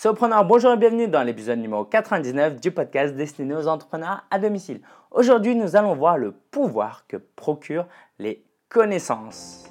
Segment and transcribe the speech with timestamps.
[0.00, 4.80] Surpreneur, bonjour et bienvenue dans l'épisode numéro 99 du podcast destiné aux entrepreneurs à domicile.
[5.10, 7.86] Aujourd'hui, nous allons voir le pouvoir que procurent
[8.18, 9.70] les connaissances.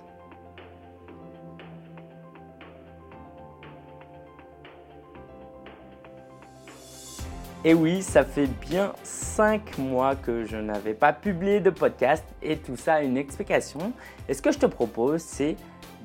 [7.66, 12.58] Et oui, ça fait bien 5 mois que je n'avais pas publié de podcast et
[12.58, 13.94] tout ça a une explication.
[14.28, 15.56] Et ce que je te propose, c'est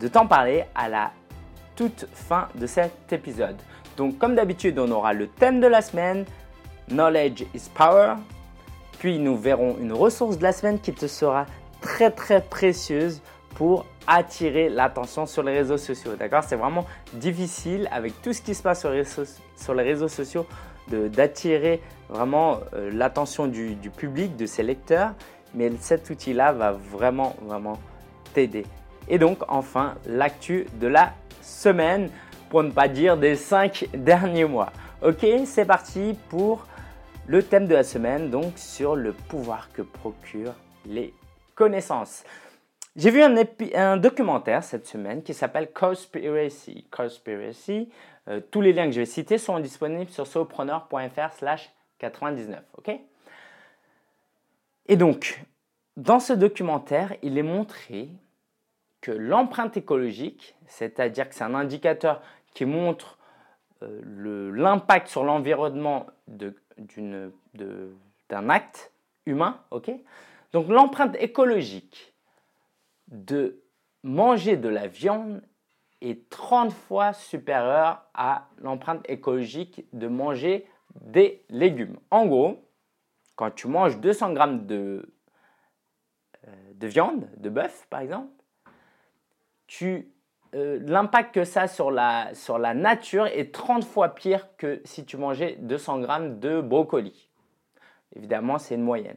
[0.01, 1.11] de t'en parler à la
[1.77, 3.57] toute fin de cet épisode.
[3.97, 6.25] Donc comme d'habitude, on aura le thème de la semaine,
[6.89, 8.15] Knowledge is Power.
[8.99, 11.47] Puis nous verrons une ressource de la semaine qui te sera
[11.81, 13.21] très très précieuse
[13.55, 16.13] pour attirer l'attention sur les réseaux sociaux.
[16.19, 16.43] D'accord?
[16.45, 18.91] C'est vraiment difficile avec tout ce qui se passe sur
[19.75, 20.47] les réseaux, sociaux
[20.89, 25.13] d'attirer vraiment euh, l'attention du, du public, de ses lecteurs.
[25.55, 27.79] Mais cet outil-là va vraiment vraiment
[28.35, 28.67] t'aider.
[29.09, 32.11] Et donc enfin l'actu de la semaine
[32.55, 34.73] pour ne pas dire des 5 derniers mois.
[35.03, 36.69] Ok, c'est parti pour
[37.27, 40.55] le thème de la semaine, donc sur le pouvoir que procurent
[40.87, 41.13] les
[41.57, 42.23] connaissances.
[42.95, 46.87] J'ai vu un, documentaire cette semaine qui s'appelle Conspiracy.
[46.93, 47.89] Conspiracy.
[48.29, 52.63] Euh, tous les liens que je vais citer sont disponibles sur sopreneur.fr slash 99.
[52.79, 53.01] Ok?
[54.87, 55.43] Et donc,
[55.97, 58.11] dans ce documentaire, il est montré
[59.01, 62.23] que l'empreinte écologique, c'est-à-dire que c'est un indicateur
[62.55, 63.19] qui montre
[63.83, 66.55] euh, l'impact sur l'environnement d'un
[68.49, 68.93] acte
[69.27, 69.61] humain,
[70.53, 72.15] Donc l'empreinte écologique
[73.09, 73.63] de
[74.03, 75.43] manger de la viande
[76.01, 80.67] est 30 fois supérieure à l'empreinte écologique de manger
[81.01, 81.99] des légumes.
[82.11, 82.69] En gros,
[83.37, 85.13] quand tu manges 200 grammes de,
[86.47, 88.31] euh, de viande, de bœuf par exemple,
[89.67, 90.14] tu
[90.55, 95.05] euh, l'impact que ça sur la, sur la nature est 30 fois pire que si
[95.05, 97.29] tu mangeais 200 grammes de brocoli.
[98.15, 99.17] Évidemment, c'est une moyenne.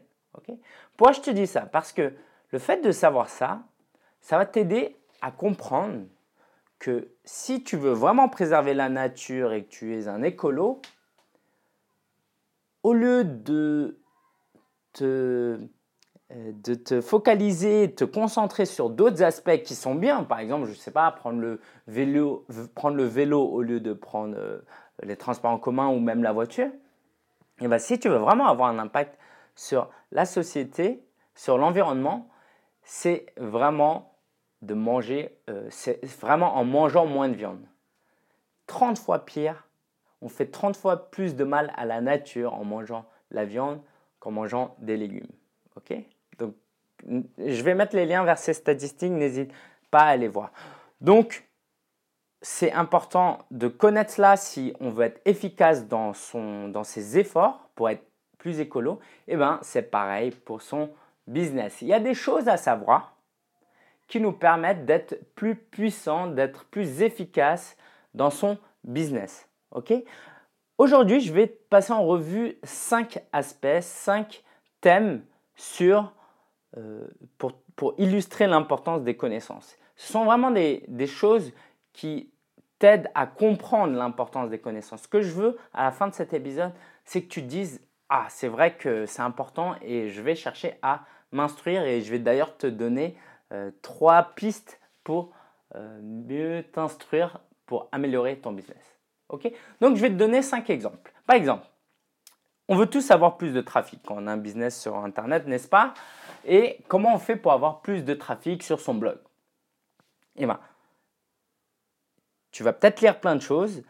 [0.96, 1.62] Pourquoi je te dis ça?
[1.62, 2.14] Parce que
[2.52, 3.62] le fait de savoir ça,
[4.20, 6.06] ça va t'aider à comprendre
[6.80, 10.82] que si tu veux vraiment préserver la nature et que tu es un écolo,
[12.84, 14.00] au lieu de
[14.94, 15.60] te
[16.30, 20.24] de te focaliser, de te concentrer sur d'autres aspects qui sont bien.
[20.24, 22.46] Par exemple, je ne sais pas, prendre le, vélo,
[22.76, 24.60] prendre le vélo au lieu de prendre euh,
[25.04, 26.70] les transports en commun ou même la voiture.
[27.62, 29.18] Et bien, si tu veux vraiment avoir un impact
[29.56, 31.02] sur la société,
[31.34, 32.30] sur l'environnement,
[32.84, 34.14] c'est vraiment
[34.62, 37.66] de manger, euh, c'est vraiment en mangeant moins de viande.
[38.66, 39.68] 30 fois pire,
[40.22, 43.80] on fait 30 fois plus de mal à la nature en mangeant la viande
[44.20, 45.28] qu'en mangeant des légumes.
[45.78, 45.96] OK?
[46.38, 46.56] Donc,
[47.08, 49.52] je vais mettre les liens vers ces statistiques, n'hésite
[49.92, 50.52] pas à les voir.
[51.02, 51.48] Donc,
[52.42, 57.70] c'est important de connaître cela si on veut être efficace dans, son, dans ses efforts
[57.76, 58.04] pour être
[58.38, 59.00] plus écolo.
[59.28, 60.92] Et eh bien, c'est pareil pour son
[61.26, 61.82] business.
[61.82, 63.16] Il y a des choses à savoir
[64.08, 67.76] qui nous permettent d'être plus puissants, d'être plus efficaces
[68.14, 69.50] dans son business.
[69.72, 69.94] Ok?
[70.78, 74.44] Aujourd'hui, je vais passer en revue cinq aspects, cinq
[74.80, 75.24] thèmes
[75.56, 76.14] sur
[77.38, 79.76] pour, pour, illustrer l'importance des connaissances.
[79.96, 81.52] Ce sont vraiment des, des choses
[81.94, 82.30] qui
[82.80, 85.04] t'aident à comprendre l'importance des connaissances.
[85.04, 86.72] Ce que je veux à la fin de cet épisode,
[87.06, 91.06] c'est que tu dises Ah, c'est vrai que c'est important et je vais chercher à
[91.32, 93.18] m'instruire et je vais d'ailleurs te donner
[93.52, 95.32] euh, trois pistes pour
[95.76, 98.98] euh, mieux t'instruire pour améliorer ton business.
[99.30, 99.52] Ok?
[99.82, 101.12] Donc je vais te donner cinq exemples.
[101.26, 101.66] Par exemple,
[102.70, 105.68] on veut tous avoir plus de trafic quand on a un business sur Internet, n'est-ce
[105.68, 105.94] pas?
[106.46, 109.18] Et comment on fait pour avoir plus de trafic sur son blog?
[110.36, 110.60] Eh bien,
[112.52, 113.84] tu vas peut-être lire plein de choses,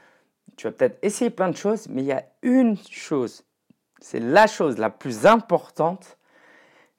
[0.56, 3.46] tu vas peut-être essayer plein de choses, mais il y a une chose,
[4.00, 6.18] c'est la chose la plus importante.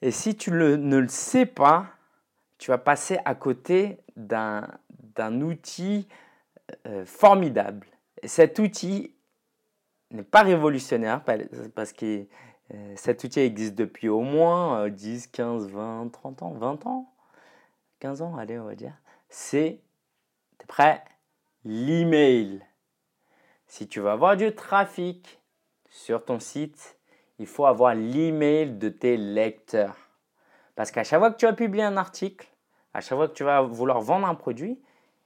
[0.00, 1.87] Et si tu ne le sais pas,
[2.58, 6.08] tu vas passer à côté d'un outil
[6.87, 7.87] euh, formidable.
[8.22, 9.14] Et cet outil,
[10.11, 11.22] n'est pas révolutionnaire
[11.75, 12.25] parce euh,
[12.97, 17.12] cet outil existe depuis au moins 10, 15, 20, 30 ans, 20 ans,
[18.00, 18.94] 15 ans, allez, on va dire.
[19.29, 19.81] C'est,
[20.59, 21.03] t'es prêt?
[21.65, 22.62] L'email.
[23.67, 25.41] Si tu veux avoir du trafic
[25.91, 26.99] sur ton site,
[27.38, 29.97] il faut avoir l'email de tes lecteurs.
[30.75, 32.49] Parce qu'à chaque fois que tu vas publier un article,
[32.94, 34.81] à chaque fois que tu vas vouloir vendre un produit,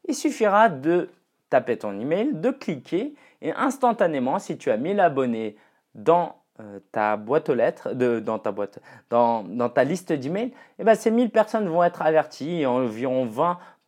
[0.09, 1.11] il suffira de
[1.51, 5.57] taper ton email, de cliquer et instantanément, si tu as 1000 abonnés
[5.95, 8.79] dans euh, ta boîte aux lettres, de, dans ta boîte,
[9.09, 13.27] dans, dans ta liste d'emails, eh ben, ces 1000 personnes vont être averties et environ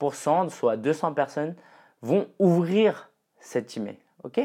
[0.01, 1.55] 20%, soit 200 personnes,
[2.01, 3.99] vont ouvrir cet email.
[4.23, 4.41] Ok?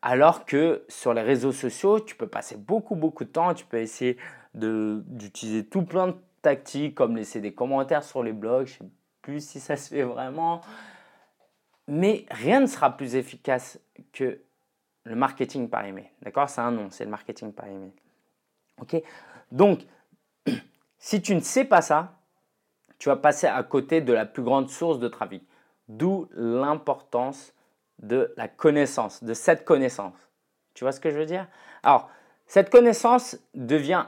[0.00, 3.78] Alors que sur les réseaux sociaux, tu peux passer beaucoup, beaucoup de temps, tu peux
[3.78, 4.16] essayer
[4.54, 8.94] d'utiliser tout plein de tactiques comme laisser des commentaires sur les blogs, je ne sais
[9.22, 10.60] plus si ça se fait vraiment.
[11.86, 13.78] Mais rien ne sera plus efficace
[14.12, 14.40] que
[15.04, 16.08] le marketing par email.
[16.22, 16.48] D'accord?
[16.48, 17.92] C'est un nom, c'est le marketing par email.
[18.80, 19.02] Ok?
[19.50, 19.80] Donc,
[20.98, 22.18] si tu ne sais pas ça,
[22.98, 25.42] tu vas passer à côté de la plus grande source de trafic.
[25.88, 27.52] D'où l'importance
[27.98, 30.14] de la connaissance, de cette connaissance.
[30.74, 31.46] Tu vois ce que je veux dire?
[31.82, 32.08] Alors,
[32.46, 34.06] cette connaissance devient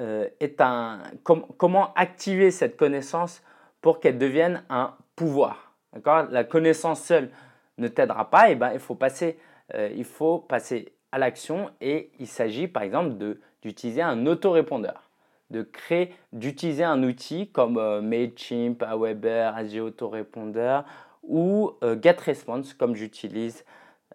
[0.00, 3.42] euh, est un comment activer cette connaissance
[3.80, 5.74] pour qu'elle devienne un pouvoir?
[5.92, 6.26] D'accord?
[6.30, 7.30] La connaissance seule
[7.78, 8.48] ne t'aidera pas.
[8.48, 9.38] Et eh ben, il faut passer,
[9.74, 13.14] euh, il faut passer à l'action et il s'agit par exemple
[13.62, 15.12] d'utiliser un autorépondeur
[15.52, 20.84] de créer, d'utiliser un outil comme euh, Mailchimp, Aweber, Azure Autorépondeur
[21.22, 23.64] ou euh, GetResponse comme j'utilise.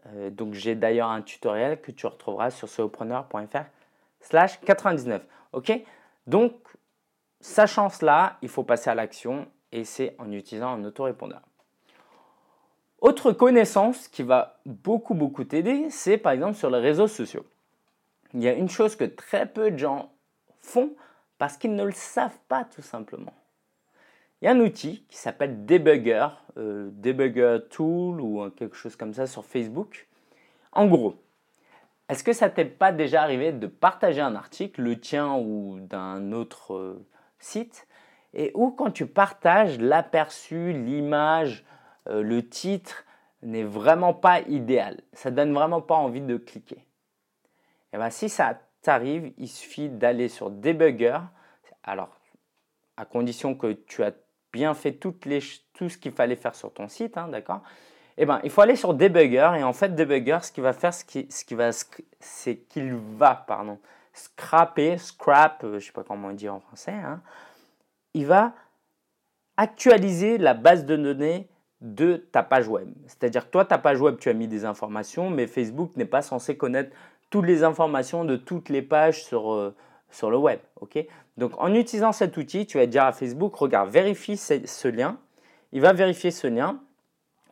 [0.07, 3.65] Euh, donc j'ai d'ailleurs un tutoriel que tu retrouveras sur solopreneur.fr
[4.19, 5.25] slash 99.
[5.53, 5.71] Ok?
[6.25, 6.53] Donc,
[7.39, 11.41] sachant cela, il faut passer à l'action et c'est en utilisant un autorépondeur.
[12.99, 17.45] Autre connaissance qui va beaucoup beaucoup t'aider, c'est par exemple sur les réseaux sociaux.
[18.33, 20.11] Il y a une chose que très peu de gens
[20.61, 20.91] font,
[21.37, 23.33] parce qu'ils ne le savent pas tout simplement.
[24.41, 26.27] Il y a un outil qui s'appelle Debugger,
[26.57, 30.07] euh, Debugger Tool ou quelque chose comme ça sur Facebook.
[30.71, 31.15] En gros,
[32.09, 36.31] est-ce que ça t'est pas déjà arrivé de partager un article, le tien ou d'un
[36.31, 37.05] autre euh,
[37.39, 37.87] site,
[38.33, 41.65] et où quand tu partages l'aperçu, l'image,
[42.09, 43.05] euh, le titre
[43.43, 46.77] n'est vraiment pas idéal, ça donne vraiment pas envie de cliquer.
[46.77, 51.19] Et eh bien si ça arrive, il suffit d'aller sur Debugger.
[51.83, 52.17] Alors,
[52.95, 54.13] à condition que tu as
[54.51, 57.61] bien fait tout ce qu'il fallait faire sur ton site, hein, d'accord?
[58.17, 60.93] Eh ben, il faut aller sur Debugger et en fait, Debugger, ce qu'il va faire,
[60.93, 61.69] ce va,
[62.19, 63.79] c'est qu'il va, pardon,
[64.13, 67.21] scraper, scrap, euh, je sais pas comment on dit en français, hein,
[68.15, 68.53] il va
[69.55, 71.47] actualiser la base de données
[71.81, 72.89] de ta page web.
[73.05, 76.21] C'est-à-dire que toi, ta page web, tu as mis des informations, mais Facebook n'est pas
[76.21, 76.95] censé connaître
[77.29, 79.75] toutes les informations de toutes les pages sur, euh,
[80.09, 80.59] sur le web.
[80.81, 81.05] ok?
[81.37, 85.17] Donc en utilisant cet outil, tu vas dire à Facebook, regarde, vérifie ce, lien.
[85.71, 86.79] Il va vérifier ce lien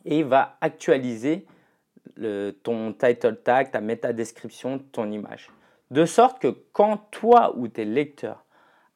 [0.06, 1.46] et il va actualiser
[2.64, 5.50] ton title tag, ta méta description, ton image.
[5.92, 8.46] De sorte que quand toi ou tes lecteurs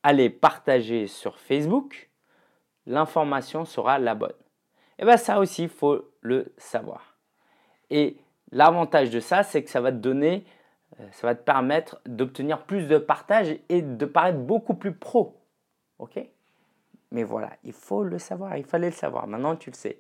[0.02, 2.10] allez partager sur Facebook,
[2.86, 4.34] l'information sera la bonne.
[5.00, 7.18] Et bien ça aussi, il faut le savoir.
[7.90, 8.18] Et
[8.51, 10.46] l'avantage de ça, c'est que ça va te donner
[11.00, 15.40] euh, ça va te permettre d'obtenir plus de partage et de paraître beaucoup plus pro.
[16.00, 16.19] Ok?
[17.12, 19.28] Mais voilà, il faut le savoir, il fallait le savoir.
[19.28, 20.00] Maintenant, tu le sais.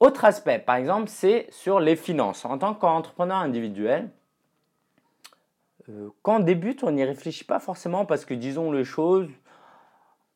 [0.00, 2.44] Autre aspect, par exemple, c'est sur les finances.
[2.44, 4.10] En tant qu'entrepreneur individuel,
[5.88, 9.28] euh, quand on débute, on n'y réfléchit pas forcément parce que, disons les choses,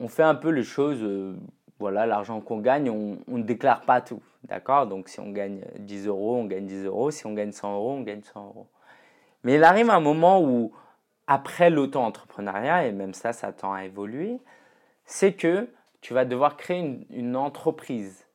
[0.00, 1.36] on fait un peu les choses, euh,
[1.82, 4.22] voilà, l'argent qu'on gagne, on ne déclare pas tout.
[4.44, 4.86] D'accord?
[4.86, 7.10] Donc si on gagne 10 euros, on gagne 10 euros.
[7.10, 8.68] Si on gagne 100 euros, on gagne 100 euros.
[9.42, 10.72] Mais il arrive un moment où,
[11.26, 14.38] après l'auto-entrepreneuriat, et même ça, ça tend à évoluer,
[15.04, 15.68] c'est que
[16.00, 18.28] tu vas devoir créer une, entreprise.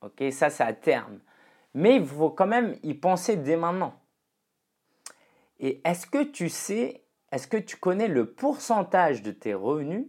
[0.00, 1.18] Ok, ça, c'est à terme.
[1.74, 3.94] Mais il faut quand même y penser dès maintenant.
[5.58, 7.02] Et est-ce que tu sais,
[7.32, 10.06] est-ce que tu connais le pourcentage de tes revenus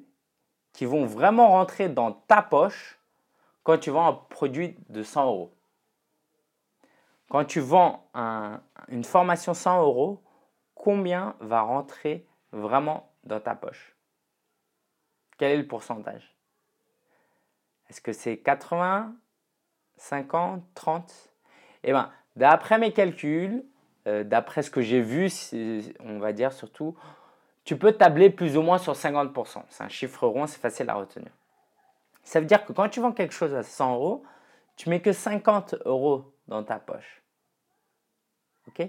[0.75, 2.99] qui vont vraiment rentrer dans ta poche
[3.63, 5.55] quand tu vends un produit de 100 euros.
[7.29, 8.09] Quand tu vends
[8.89, 10.21] une formation 100 euros,
[10.75, 13.95] combien va rentrer vraiment dans ta poche?
[15.37, 16.35] Quel est le pourcentage?
[17.89, 19.15] Est-ce que c'est 80,
[19.95, 21.33] 50, 30
[21.83, 23.63] Eh bien, d'après mes calculs,
[24.07, 25.29] euh, d'après ce que j'ai vu,
[26.01, 26.97] on va dire surtout,
[27.65, 29.63] tu peux tabler plus ou moins sur 50%.
[29.69, 31.31] C'est un chiffre rond, c'est facile à retenir.
[32.23, 34.23] Ça veut dire que quand tu vends quelque chose à 100 euros,
[34.75, 37.23] tu mets que 50 euros dans ta poche.
[38.67, 38.87] Ok?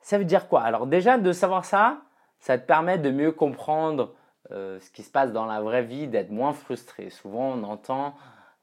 [0.00, 0.62] Ça veut dire quoi?
[0.62, 2.02] Alors déjà, de savoir ça,
[2.38, 4.14] ça te permet de mieux comprendre
[4.50, 7.08] euh, ce qui se passe dans la vraie vie, d'être moins frustré.
[7.08, 8.14] Souvent, on entend,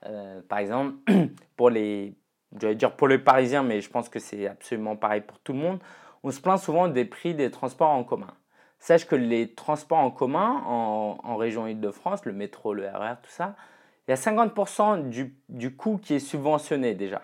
[0.05, 0.95] euh, par exemple,
[1.55, 2.15] pour les,
[2.51, 5.79] dire pour les Parisiens, mais je pense que c'est absolument pareil pour tout le monde,
[6.21, 8.33] on se plaint souvent des prix des transports en commun.
[8.79, 13.55] Sache que les transports en commun en, région Île-de-France, le métro, le RER, tout ça,
[14.07, 15.09] il y a 50%
[15.49, 17.21] du, coût qui est subventionné déjà.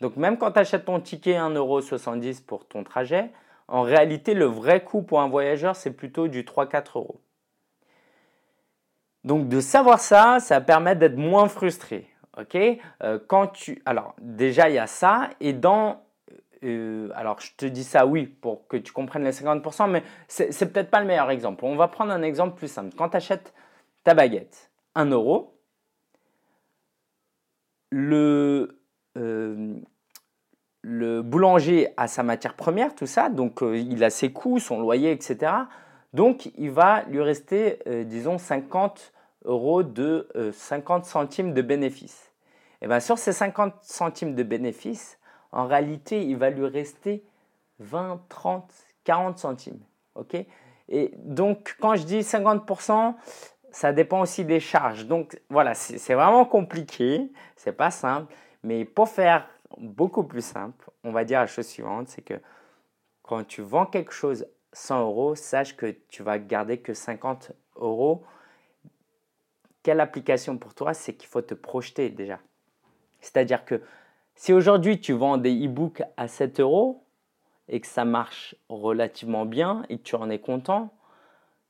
[0.00, 3.30] Donc même quand tu achètes ton ticket 1,70€ pour ton trajet,
[3.68, 7.20] en réalité, le vrai coût pour un voyageur, c'est plutôt du 3-4 euros.
[9.22, 12.08] Donc de savoir ça, ça permet d'être moins frustré.
[13.02, 13.80] euh, quand tu...
[13.86, 15.30] Alors déjà, il y a ça.
[15.40, 16.02] Et dans
[16.62, 20.72] euh, alors je te dis ça oui pour que tu comprennes les 50%, mais c'est
[20.72, 21.64] peut-être pas le meilleur exemple.
[21.64, 22.94] On va prendre un exemple plus simple.
[22.96, 23.54] Quand tu achètes
[24.04, 25.56] ta baguette, 1 euro,
[27.90, 28.80] le,
[29.16, 29.74] euh,
[30.82, 34.80] le boulanger a sa matière première, tout ça, donc euh, il a ses coûts, son
[34.80, 35.52] loyer, etc.
[36.12, 39.12] Donc il va lui rester, disons, 50
[39.44, 42.32] euros de 50 centimes de bénéfice.
[42.82, 45.19] Et bien sur ces 50 centimes de bénéfice,
[45.52, 47.24] en réalité, il va lui rester
[47.78, 48.72] 20, 30,
[49.04, 49.80] 40 centimes.
[50.14, 50.36] OK?
[50.88, 53.14] Et donc, quand je dis 50%,
[53.70, 55.06] ça dépend aussi des charges.
[55.06, 57.30] Donc, voilà, c'est vraiment compliqué.
[57.56, 58.32] C'est pas simple.
[58.62, 62.34] Mais pour faire beaucoup plus simple, on va dire la chose suivante c'est que
[63.22, 68.24] quand tu vends quelque chose 100 euros, sache que tu vas garder que 50 euros.
[69.82, 70.94] Quelle application pour toi?
[70.94, 72.38] C'est qu'il faut te projeter déjà.
[73.20, 73.82] C'est-à-dire que
[74.40, 77.04] si aujourd'hui tu vends des e-books à 7 euros
[77.68, 80.94] et que ça marche relativement bien et que tu en es content,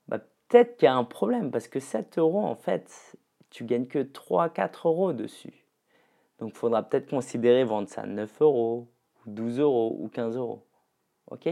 [0.07, 3.17] bah, peut-être qu'il y a un problème parce que 7 euros en fait,
[3.49, 5.65] tu gagnes que 3-4 euros dessus.
[6.39, 8.87] Donc il faudra peut-être considérer vendre ça à 9 euros,
[9.25, 10.65] ou 12 euros ou 15 euros.
[11.29, 11.49] ok?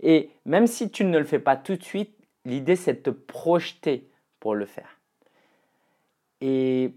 [0.00, 3.10] Et même si tu ne le fais pas tout de suite, l'idée c'est de te
[3.10, 4.10] projeter
[4.40, 4.98] pour le faire.
[6.40, 6.94] Et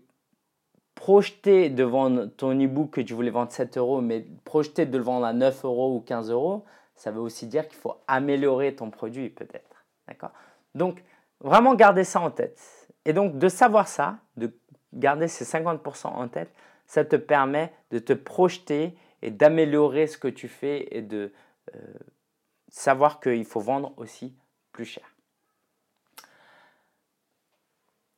[0.95, 5.03] projeter de vendre ton e-book que tu voulais vendre 7 euros, mais projeter de le
[5.03, 8.89] vendre à 9 euros ou 15 euros, ça veut aussi dire qu'il faut améliorer ton
[8.89, 9.85] produit peut-être.
[10.07, 10.31] D'accord?
[10.73, 11.03] Donc,
[11.41, 12.87] vraiment garder ça en tête.
[13.03, 14.57] Et donc, de savoir ça, de
[14.93, 16.51] garder ces 50% en tête,
[16.87, 21.33] ça te permet de te projeter et d'améliorer ce que tu fais et de
[21.75, 21.79] euh,
[22.69, 24.35] savoir qu'il faut vendre aussi
[24.71, 25.14] plus cher.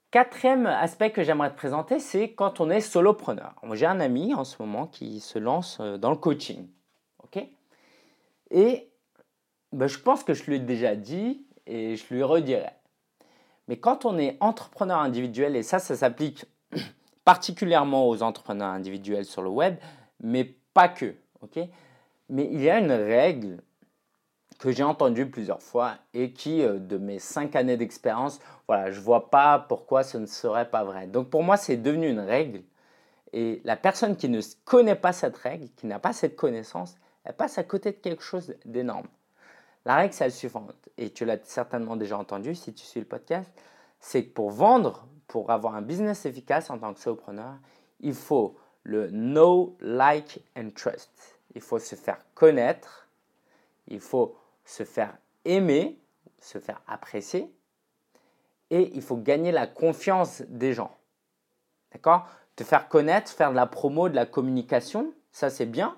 [0.10, 3.56] Quatrième aspect que j'aimerais te présenter, c'est quand on est solopreneur.
[3.74, 6.68] J'ai un ami en ce moment qui se lance euh, dans le coaching.
[7.24, 7.46] ok?
[8.52, 8.90] Et
[9.74, 12.72] ben, je pense que je lui ai déjà dit et je lui redirai.
[13.68, 16.46] Mais quand on est entrepreneur individuel, et ça, ça s'applique
[17.26, 19.76] particulièrement aux entrepreneurs individuels sur le web,
[20.22, 21.16] mais pas que.
[21.42, 21.60] ok?
[22.30, 23.62] Mais il y a une règle
[24.60, 29.00] que j'ai entendu plusieurs fois et qui, euh, de mes cinq années d'expérience, voilà, je
[29.00, 31.08] ne vois pas pourquoi ce ne serait pas vrai.
[31.08, 32.62] Donc pour moi, c'est devenu une règle.
[33.34, 37.36] Et la personne qui ne connaît pas cette règle, qui n'a pas cette connaissance, elle
[37.36, 39.08] passe à côté de quelque chose d'énorme.
[39.86, 43.06] La règle, c'est la suivante, et tu l'as certainement déjà entendu si tu suis le
[43.06, 43.50] podcast,
[44.00, 47.56] c'est que pour vendre, pour avoir un business efficace en tant que solopreneur,
[48.00, 51.12] il faut le know, like and trust.
[51.56, 53.08] Il faut se faire connaître,
[53.88, 54.36] il faut
[54.68, 55.98] se faire aimer,
[56.40, 57.52] se faire apprécier,
[58.70, 60.96] et il faut gagner la confiance des gens.
[61.94, 62.28] D'accord?
[62.58, 65.98] Te faire connaître, faire de la promo, de la communication, ça c'est bien,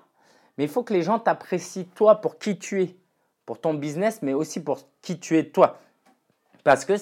[0.56, 2.96] mais il faut que les gens t'apprécient toi pour qui tu es,
[3.44, 5.80] pour ton business, mais aussi pour qui tu es toi.
[6.62, 6.94] Parce que,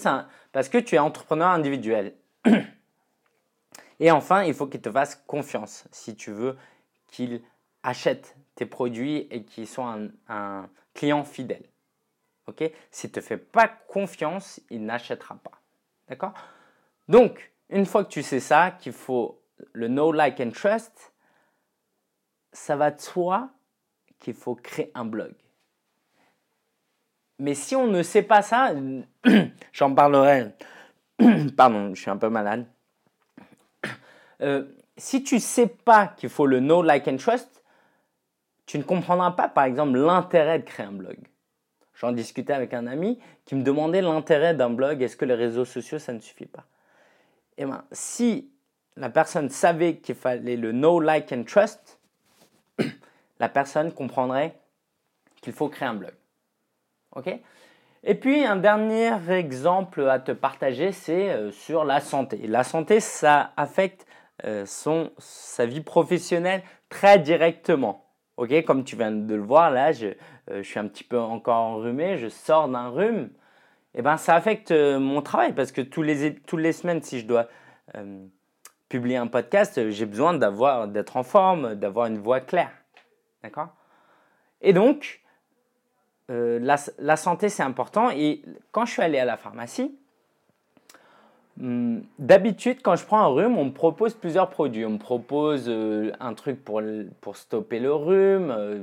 [0.52, 2.14] parce que tu es entrepreneur individuel.
[4.00, 6.56] Et enfin, il faut qu'ils te fassent confiance si tu veux
[7.08, 7.42] qu'ils
[7.82, 9.98] achètent tes produits et qu'ils soient
[10.28, 10.68] un
[10.99, 11.64] client fidèle.
[12.49, 12.64] Ok?
[12.90, 15.62] S'il ne te fait pas confiance, il n'achètera pas.
[16.09, 16.35] D'accord?
[17.09, 19.40] Donc, une fois que tu sais ça, qu'il faut
[19.73, 21.12] le know, like and trust,
[22.52, 23.50] ça va de
[24.19, 25.35] qu'il faut créer un blog.
[27.38, 28.73] Mais si on ne sait pas ça,
[29.73, 30.52] j'en parlerai.
[31.57, 32.67] Pardon, je suis un peu malade.
[34.40, 37.58] Euh, si tu sais pas qu'il faut le know, like and trust,
[38.68, 41.16] tu ne comprendras pas, par exemple, l'intérêt de créer un blog.
[41.94, 45.00] J'en discutais avec un ami qui me demandait l'intérêt d'un blog.
[45.02, 46.66] Est-ce que les réseaux sociaux, ça ne suffit pas?
[47.56, 48.52] Eh bien, si
[48.96, 51.98] la personne savait qu'il fallait le know, like and trust,
[53.40, 54.54] la personne comprendrait
[55.40, 56.12] qu'il faut créer un blog.
[57.16, 57.40] OK?
[58.04, 62.46] Et puis, un dernier exemple à te partager, c'est euh, sur la santé.
[62.46, 64.06] La santé, ça affecte
[64.44, 68.08] euh, sa vie professionnelle très directement.
[68.38, 70.14] Ok, comme tu viens de le voir, là, je,
[70.52, 73.30] euh, suis un petit peu encore enrhumé, je sors d'un rhume.
[73.97, 77.18] Eh ben, ça affecte euh, mon travail parce que tous les, toutes les semaines, si
[77.18, 77.49] je dois
[77.97, 78.25] euh,
[78.88, 82.71] publier un podcast, j'ai besoin d'avoir, d'être en forme, d'avoir une voix claire.
[83.42, 83.71] D'accord?
[84.61, 85.21] Et donc,
[86.28, 88.11] la, la, santé, c'est important.
[88.11, 89.99] Et quand je suis allé à la pharmacie,
[92.19, 94.85] d'habitude, quand je prends un rhume, on me propose plusieurs produits.
[94.85, 96.81] On me propose euh, un truc pour,
[97.21, 98.83] pour stopper le rhume, euh,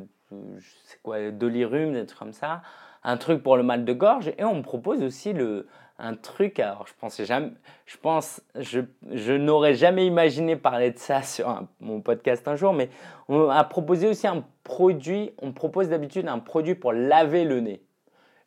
[0.83, 2.61] c'est quoi, Dolirhume, des trucs comme ça,
[3.03, 5.67] un truc pour le mal de gorge, et on me propose aussi le,
[5.99, 6.59] un truc.
[6.59, 7.51] Alors, je pensais jamais,
[7.85, 12.73] je pense, je, je n'aurais jamais imaginé parler de ça sur mon podcast un jour,
[12.73, 12.89] mais
[13.27, 15.31] on a proposé aussi un produit.
[15.41, 17.81] On propose d'habitude un produit pour laver le nez.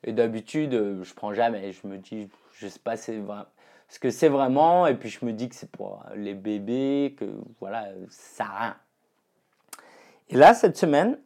[0.05, 1.73] Et d'habitude, euh, je prends jamais.
[1.73, 3.19] Je me dis, je sais pas c'est
[3.89, 4.87] ce que c'est vraiment.
[4.87, 7.25] Et puis je me dis que c'est pour les bébés, que
[7.61, 8.77] voilà, ça n'a rien.
[10.31, 11.19] Et là, cette semaine,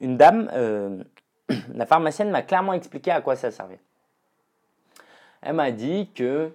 [0.00, 1.02] une dame, euh,
[1.74, 3.80] la pharmacienne m'a clairement expliqué à quoi ça servait.
[5.40, 6.52] Elle m'a dit que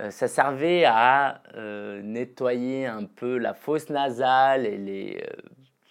[0.00, 5.26] euh, ça servait à euh, nettoyer un peu la fosse nasale et les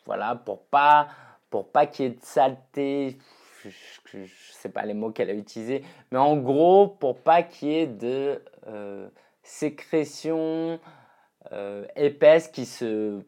[0.06, 1.10] voilà pour pas
[1.50, 3.18] pour pas qu'il y ait de saleté.
[3.64, 7.68] Je ne sais pas les mots qu'elle a utilisés, mais en gros pour pas qu'il
[7.68, 8.42] y ait de
[9.44, 10.80] sécrétion
[11.96, 13.22] épaisse qui se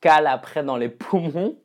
[0.00, 1.56] cale après dans les poumons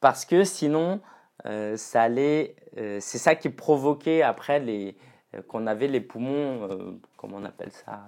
[0.00, 1.00] parce que sinon
[1.46, 4.96] euh, ça allait, euh, c'est ça qui provoquait après les,
[5.34, 8.04] euh, qu'on avait les poumons, comment on appelle ça,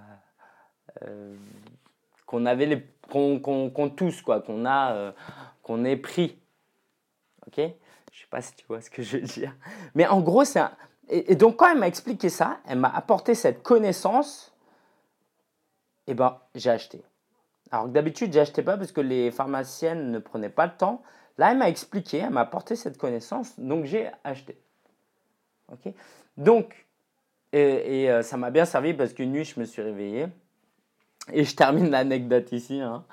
[2.26, 5.12] qu'on avait les, qu'on, tousse quoi, qu'on a,
[5.62, 6.38] qu'on est pris,
[7.46, 7.60] ok?
[8.12, 9.56] Je sais pas si tu vois ce que je veux dire,
[9.94, 10.62] mais en gros c'est
[11.08, 14.52] et, donc quand elle m'a expliqué ça, elle m'a apporté cette connaissance,
[16.06, 17.02] et eh ben j'ai acheté.
[17.70, 21.02] Alors d'habitude, j'achetais pas parce que les pharmaciennes ne prenaient pas le temps.
[21.38, 24.56] Là, elle m'a expliqué, elle m'a apporté cette connaissance, donc j'ai acheté.
[25.73, 25.92] Ok?
[26.37, 26.87] Donc,
[27.52, 30.26] et, euh, ça m'a bien servi parce qu'une nuit, je me suis réveillé.
[31.32, 32.80] Et je termine l'anecdote ici.
[32.80, 33.04] Hein.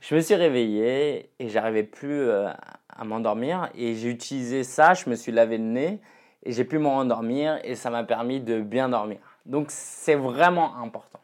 [0.00, 2.48] Je me suis réveillé et j'arrivais plus euh,
[2.88, 3.70] à m'endormir.
[3.74, 6.00] Et j'ai utilisé ça, je me suis lavé le nez
[6.44, 9.18] et j'ai pu m'endormir et ça m'a permis de bien dormir.
[9.46, 11.20] Donc, c'est vraiment important.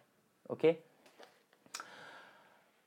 [0.49, 0.67] Ok?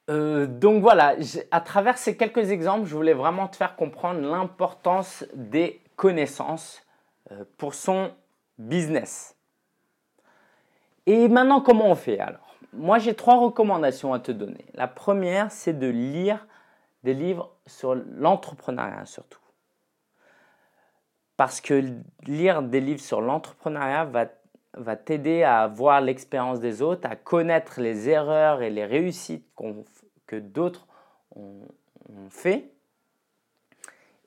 [0.09, 1.15] Euh, donc voilà,
[1.51, 6.85] à travers ces quelques exemples, je voulais vraiment te faire comprendre l'importance des connaissances
[7.31, 8.11] euh, pour son
[8.57, 9.35] business.
[11.05, 12.55] Et maintenant, comment on fait alors?
[12.73, 14.65] Moi, j'ai trois recommandations à te donner.
[14.73, 16.45] La première, c'est de lire
[17.03, 19.39] des livres sur l'entrepreneuriat surtout.
[21.37, 21.83] Parce que
[22.25, 24.25] lire des livres sur l'entrepreneuriat va
[24.75, 29.45] va t'aider à voir l'expérience des autres, à connaître les erreurs et les réussites
[30.27, 30.87] que d'autres
[31.35, 31.61] ont,
[32.29, 32.69] fait.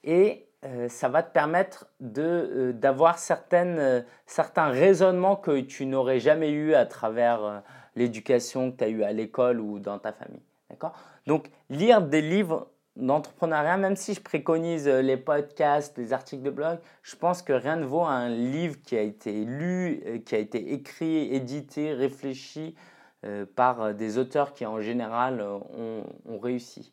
[0.03, 3.17] Et euh, ça va te permettre euh, d'avoir
[3.53, 7.63] euh, certains raisonnements que tu n'aurais jamais eu à travers
[7.95, 10.43] l'éducation que tu as eue à l'école ou dans ta famille.
[11.27, 16.51] Donc, lire des livres d'entrepreneuriat, même si je préconise euh, les podcasts, les articles de
[16.51, 20.35] blog, je pense que rien ne vaut un livre qui a été lu, euh, qui
[20.35, 22.75] a été écrit, édité, réfléchi
[23.25, 26.05] euh, par des auteurs qui en général ont,
[26.41, 26.93] réussi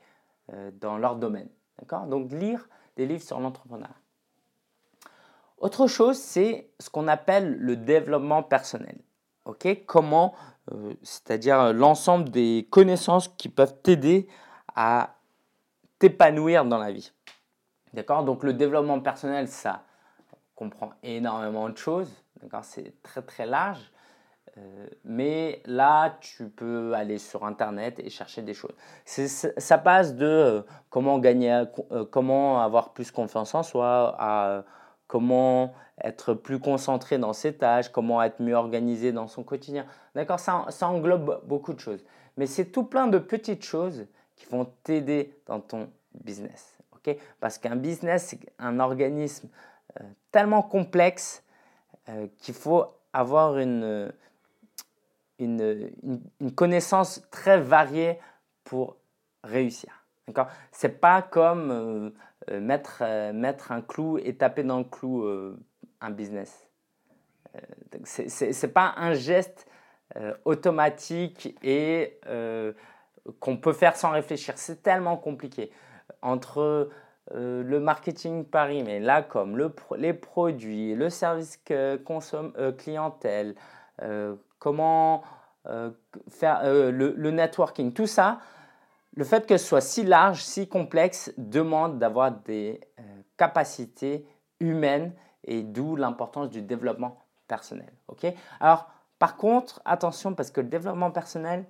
[0.79, 1.47] dans leur domaine.
[1.79, 2.05] D'accord?
[2.05, 3.95] Donc lire des livres sur l'entrepreneuriat.
[5.57, 8.97] Autre chose, c'est ce qu'on appelle le développement personnel.
[9.85, 10.33] Comment,
[11.01, 14.27] c'est-à-dire l'ensemble des connaissances qui peuvent t'aider
[14.75, 15.15] à
[16.09, 17.11] dans la vie.
[17.93, 18.23] D'accord?
[18.23, 19.83] Donc le développement personnel, ça
[20.55, 22.11] comprend énormément de choses.
[22.41, 22.63] D'accord?
[22.63, 23.91] C'est très très large.
[24.57, 28.75] Euh, mais là, tu peux aller sur Internet et chercher des choses.
[29.05, 34.63] Ça passe de euh, comment gagner, euh, comment avoir plus confiance en soi, à
[35.07, 39.85] comment être plus concentré dans ses tâches, comment être mieux organisé dans son quotidien.
[40.13, 40.39] D'accord?
[40.39, 42.03] Ça, ça englobe beaucoup de choses.
[42.37, 44.05] Mais c'est tout plein de petites choses
[44.43, 46.77] qui vont t'aider dans ton business.
[46.93, 47.15] ok?
[47.39, 49.49] Parce qu'un business, c'est un organisme
[49.99, 51.43] euh, tellement complexe
[52.10, 54.12] euh, qu'il faut avoir une,
[55.39, 55.91] une,
[56.39, 58.19] une, connaissance très variée
[58.63, 58.97] pour
[59.43, 60.06] réussir.
[60.27, 60.47] D'accord?
[60.71, 62.13] C'est pas comme
[62.49, 65.25] euh, mettre, mettre un clou et taper dans le clou
[66.01, 66.67] un business.
[68.03, 69.65] c'est pas un geste
[70.43, 72.19] automatique et
[73.39, 74.53] qu'on peut faire sans réfléchir.
[74.57, 75.71] C'est tellement compliqué.
[76.21, 76.89] Entre
[77.31, 81.62] euh, le marketing Paris, mais là comme le, les produits, le service
[82.03, 83.55] consomme, euh, clientèle,
[84.01, 85.23] euh, comment
[86.27, 88.39] faire le, networking, tout ça,
[89.15, 92.81] le fait que ce soit si large, si complexe, demande d'avoir des
[93.38, 94.27] capacités
[94.59, 95.13] humaines
[95.45, 97.93] et d'où l'importance du développement personnel.
[98.09, 98.25] ok?
[98.59, 101.65] Alors, par contre, attention parce que le développement personnel,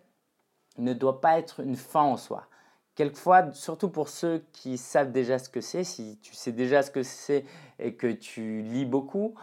[0.77, 2.47] ne doit pas être une fin en soi.
[2.95, 6.91] Quelquefois, surtout pour ceux qui savent déjà ce que c'est, si tu sais déjà ce
[6.91, 7.45] que c'est
[7.79, 9.33] et que tu lis beaucoup,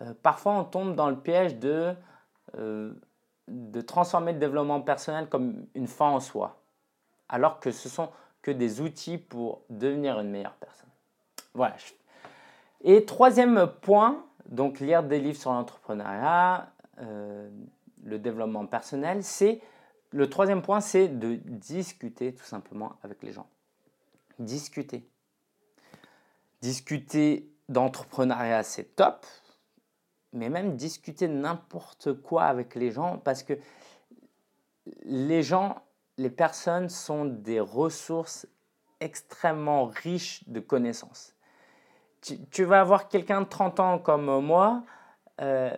[0.00, 1.94] euh, parfois on tombe dans le piège de,
[2.58, 2.94] euh,
[3.48, 6.58] de transformer le développement personnel comme une fin en soi,
[7.28, 8.08] alors que ce sont
[8.40, 10.88] que des outils pour devenir une meilleure personne.
[11.52, 11.76] Voilà.
[12.82, 17.50] Et troisième point, donc lire des livres sur l'entrepreneuriat, euh,
[18.04, 19.60] le développement personnel, c'est
[20.10, 23.48] le troisième point, c'est de discuter tout simplement avec les gens.
[24.38, 25.08] Discuter.
[26.62, 29.26] Discuter d'entrepreneuriat, c'est top,
[30.32, 33.54] mais même discuter n'importe quoi avec les gens, parce que
[35.02, 35.82] les gens,
[36.16, 38.46] les personnes sont des ressources
[39.00, 41.34] extrêmement riches de connaissances.
[42.50, 44.82] Tu, vas avoir quelqu'un de 30 ans comme moi,
[45.40, 45.70] euh,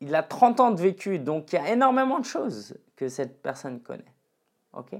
[0.00, 2.76] il a 30 ans de vécu, donc il y a énormément de choses
[3.08, 4.12] cette personne connaît.
[4.72, 4.94] Ok?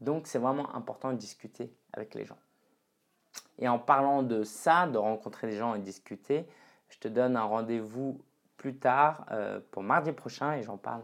[0.00, 2.38] Donc c'est vraiment important de discuter avec les gens.
[3.58, 6.46] Et en parlant de ça, de rencontrer des gens et discuter,
[6.88, 8.20] je te donne un rendez-vous
[8.56, 11.02] plus tard euh, pour mardi prochain et j'en parle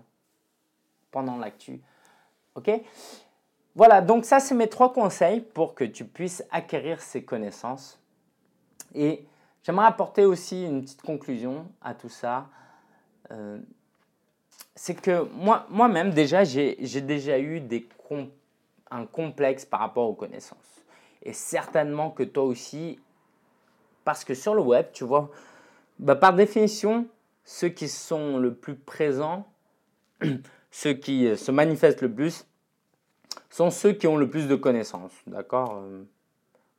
[1.11, 1.81] pendant l'actu.
[2.55, 2.71] Ok?
[3.75, 7.99] Voilà, donc ça c'est mes trois conseils pour que tu puisses acquérir ces connaissances.
[8.95, 9.27] Et
[9.63, 12.49] j'aimerais apporter aussi une petite conclusion à tout ça.
[13.31, 13.59] Euh,
[14.75, 17.87] c'est que moi, moi-même, déjà, j'ai, déjà eu des
[18.91, 20.83] un complexe par rapport aux connaissances.
[21.23, 22.99] Et certainement que toi aussi,
[24.05, 25.31] parce que sur le web, tu vois,
[25.99, 27.07] bah, par définition,
[27.45, 29.47] ceux qui sont le plus présents,
[30.71, 32.47] ceux qui euh, se manifestent le plus,
[33.51, 35.13] sont ceux qui ont le plus de connaissances.
[35.27, 36.03] D'accord euh,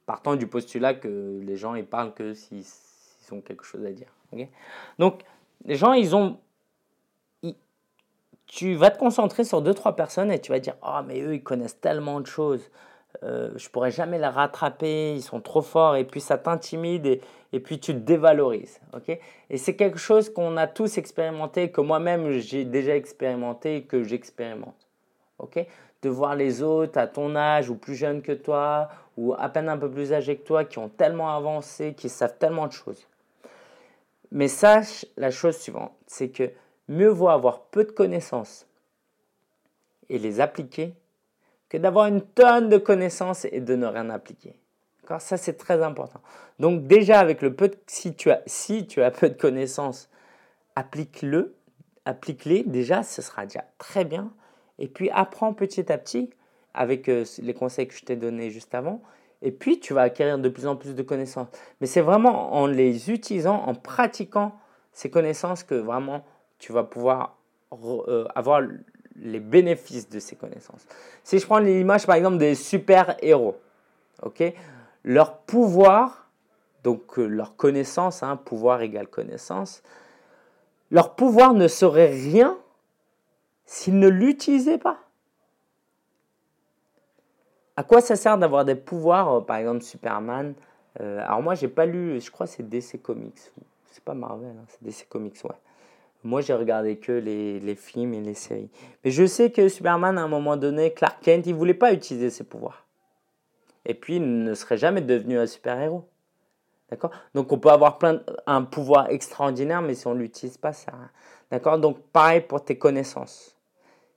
[0.06, 2.66] Partant du postulat que les gens ils parlent que s'ils,
[3.32, 4.10] ont quelque chose à dire.
[5.00, 5.24] Donc,
[5.66, 6.40] les gens, ils ont
[8.48, 11.36] tu vas te concentrer sur deux, trois personnes et tu vas dire Oh, mais eux,
[11.36, 12.70] ils connaissent tellement de choses.
[13.24, 15.96] Euh, je pourrais jamais les rattraper, ils sont trop forts.
[15.96, 18.80] Et puis ça t'intimide et, et, puis tu te dévalorises.
[18.94, 19.18] ok?
[19.50, 24.04] Et c'est quelque chose qu'on a tous expérimenté, que moi-même j'ai déjà expérimenté et que
[24.04, 24.88] j'expérimente.
[25.40, 25.66] ok?
[26.02, 29.70] De voir les autres à ton âge ou plus jeunes que toi ou à peine
[29.70, 33.08] un peu plus âgés que toi qui ont tellement avancé, qui savent tellement de choses.
[34.32, 36.50] Mais sache la chose suivante, c'est que
[36.88, 38.68] mieux vaut avoir peu de connaissances
[40.10, 40.94] et les appliquer
[41.70, 44.56] que d'avoir une tonne de connaissances et de ne rien appliquer.
[45.20, 46.22] Ça, c'est très important.
[46.60, 50.10] Donc déjà, avec le peu si, tu as, si tu as peu de connaissances,
[50.76, 51.56] applique-le,
[52.06, 52.64] applique-les.
[52.64, 54.32] Déjà, ce sera déjà très bien.
[54.80, 56.30] Et puis, apprends petit à petit
[56.74, 59.02] avec euh, les conseils que je t'ai donnés juste avant.
[59.42, 61.50] Et puis, tu vas acquérir de plus en plus de connaissances.
[61.82, 64.58] Mais c'est vraiment en les utilisant, en pratiquant
[64.94, 66.24] ces connaissances que vraiment
[66.64, 67.36] tu vas pouvoir
[67.74, 68.62] euh, avoir
[69.18, 70.88] les bénéfices de ces connaissances.
[71.22, 73.58] Si je prends l'image par exemple des super-héros,
[74.22, 74.42] ok,
[75.04, 76.30] leur pouvoir,
[76.86, 79.84] donc euh, leur connaissance, hein, pouvoir égale connaissance,
[80.90, 82.58] leur pouvoir ne serait rien
[83.66, 85.00] s'ils ne l'utilisaient pas.
[87.76, 90.54] À quoi ça sert d'avoir des pouvoirs, euh, par exemple Superman
[90.98, 93.52] Alors moi j'ai pas lu, je crois c'est DC Comics,
[93.92, 95.52] c'est pas Marvel, hein, c'est DC Comics, ouais.
[96.24, 98.70] Moi, j'ai regardé que les, films et les séries.
[99.04, 102.30] Mais je sais que Superman, à un moment donné, Clark Kent, il voulait pas utiliser
[102.30, 102.86] ses pouvoirs.
[103.86, 106.08] Et puis, il ne serait jamais devenu un super-héros.
[106.90, 107.12] D'accord?
[107.34, 110.94] Donc, on peut avoir plein un pouvoir extraordinaire, mais si on l'utilise pas, ça.
[111.52, 111.78] D'accord?
[111.78, 113.58] Donc, pareil pour tes connaissances.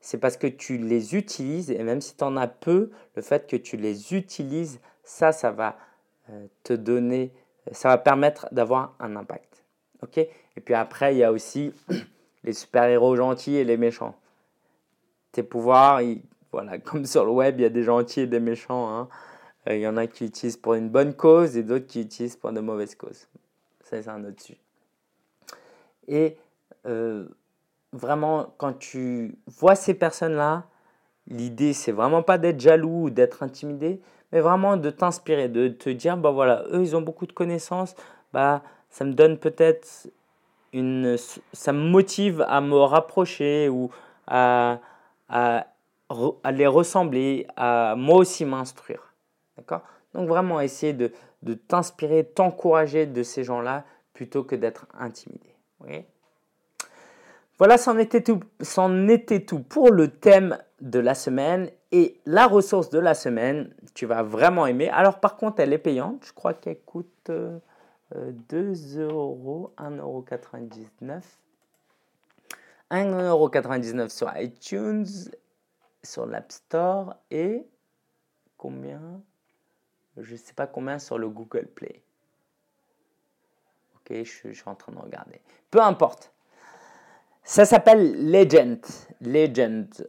[0.01, 3.49] C'est parce que tu les utilises, et même si tu en as peu, le fait
[3.49, 5.77] que tu les utilises, ça, ça va
[6.31, 7.33] euh, te donner,
[7.73, 9.46] ça va permettre d'avoir un impact.
[10.03, 11.73] Ok Et puis après, il y a aussi
[12.45, 14.15] les super-héros gentils et les méchants.
[15.33, 16.01] Tes pouvoirs,
[16.53, 18.89] voilà, comme sur le web, il y a des gentils et des méchants.
[18.89, 19.09] Hein.
[19.69, 22.37] Euh, il y en a qui utilisent pour une bonne cause et d'autres qui utilisent
[22.37, 23.27] pour de mauvaises causes.
[23.85, 24.61] Ça, c'est un autre sujet.
[26.09, 26.37] Et
[26.87, 27.27] euh,
[27.93, 30.65] vraiment, quand tu vois ces personnes-là,
[31.27, 34.01] l'idée, c'est vraiment pas d'être jaloux ou d'être intimidé,
[34.33, 37.95] mais vraiment de t'inspirer, de te dire, bah voilà, eux, ils ont beaucoup de connaissances,
[38.33, 38.63] bah
[38.97, 40.09] ça me donne peut-être
[40.73, 41.19] une.
[41.53, 43.91] Ça me motive à me rapprocher ou
[44.27, 44.79] à,
[45.29, 45.67] à,
[46.51, 49.13] les ressembler, à moi aussi m'instruire.
[49.59, 49.83] D'accord?
[50.15, 55.55] Donc vraiment essayer de, de t'inspirer, t'encourager de ces gens-là plutôt que d'être intimidé.
[57.59, 61.69] voilà, c'en était, tout, c'en était tout pour le thème de la semaine.
[61.93, 64.89] Et la ressource de la semaine, tu vas vraiment aimer.
[64.89, 66.25] Alors par contre, elle est payante.
[66.25, 67.29] Je crois qu'elle coûte...
[67.29, 67.59] Euh,
[68.15, 70.25] 2 euros, 1,99 euros.
[72.91, 75.07] 1,99€ sur iTunes,
[76.05, 77.67] sur l'App Store et
[78.57, 79.01] combien?
[80.17, 82.01] Je ne sais pas combien sur le Google Play.
[83.97, 85.41] Ok, je, je, suis en train de regarder.
[85.71, 86.33] Peu importe.
[87.43, 88.81] Ça s'appelle Legend.
[89.21, 90.09] Legend.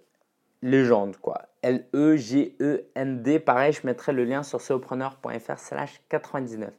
[0.62, 1.44] Légende, quoi.
[1.62, 3.40] L-E-G-E-N-D.
[3.40, 6.72] Pareil, je mettrai le lien sur solopreneur.fr slash 99.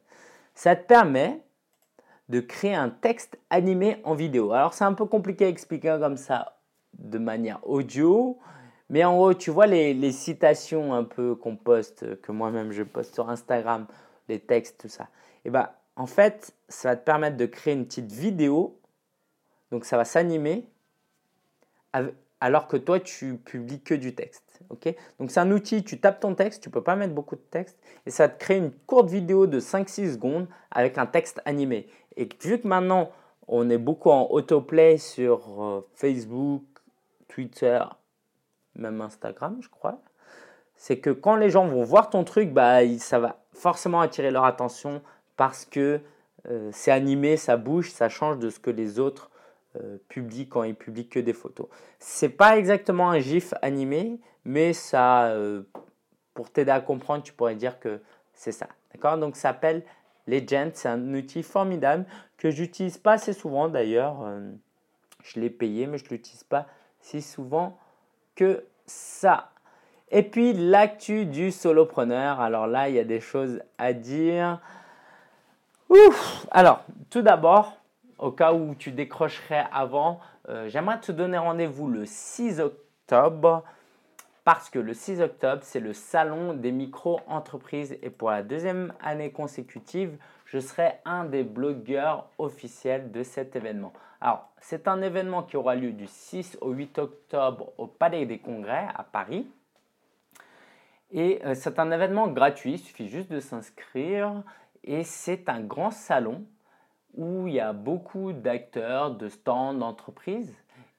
[0.58, 1.40] Ça te permet
[2.28, 4.50] de créer un texte animé en vidéo.
[4.52, 6.58] Alors c'est un peu compliqué à expliquer comme ça
[6.94, 8.40] de manière audio,
[8.90, 13.14] mais en gros, tu vois les, citations un peu qu'on poste, que moi-même je poste
[13.14, 13.86] sur Instagram,
[14.28, 15.04] les textes, tout ça.
[15.04, 15.06] Et
[15.44, 18.80] eh ben, en fait, ça va te permettre de créer une petite vidéo.
[19.70, 20.68] Donc ça va s'animer
[22.40, 24.60] alors que toi, tu publies que du texte.
[24.70, 24.94] ok?
[25.18, 27.40] Donc c'est un outil, tu tapes ton texte, tu ne peux pas mettre beaucoup de
[27.40, 31.88] texte, et ça te créer une courte vidéo de 5-6 secondes avec un texte animé.
[32.16, 33.10] Et vu que maintenant,
[33.46, 36.62] on est beaucoup en autoplay sur euh, Facebook,
[37.28, 37.80] Twitter,
[38.74, 40.00] même Instagram, je crois,
[40.76, 44.44] c'est que quand les gens vont voir ton truc, bah, ça va forcément attirer leur
[44.44, 45.02] attention
[45.36, 46.00] parce que
[46.48, 49.30] euh, c'est animé, ça bouge, ça change de ce que les autres
[49.76, 49.98] euh,
[50.48, 51.68] quand ils publient que des photos.
[51.98, 55.62] C'est pas exactement un GIF animé, mais ça, euh,
[56.34, 58.00] pour t'aider à comprendre, tu pourrais dire que
[58.32, 58.68] c'est ça.
[58.92, 59.18] D'accord?
[59.18, 59.82] Donc ça s'appelle
[60.26, 62.04] Legend, c'est un outil formidable
[62.36, 64.30] que j'utilise pas assez souvent d'ailleurs.
[65.22, 66.66] je l'ai payé, mais je l'utilise pas
[67.00, 67.78] si souvent
[68.34, 69.50] que ça.
[70.10, 72.40] Et puis l'actu du solopreneur.
[72.40, 74.60] Alors là, il y a des choses à dire.
[75.88, 77.77] Ouf Alors, tout d'abord,
[78.18, 83.62] au cas où tu décrocherais avant, euh, j'aimerais te donner rendez-vous le 6 octobre
[84.44, 89.30] parce que le 6 octobre, c'est le salon des micro-entreprises et pour la deuxième année
[89.30, 93.92] consécutive, je serai un des blogueurs officiels de cet événement.
[94.20, 98.38] Alors, c'est un événement qui aura lieu du 6 au 8 octobre au Palais des
[98.38, 99.46] Congrès à Paris.
[101.12, 104.42] Et euh, c'est un événement gratuit, il suffit juste de s'inscrire.
[104.82, 106.44] Et c'est un grand salon
[107.14, 110.54] où il y a beaucoup d'acteurs, de stands d'entreprises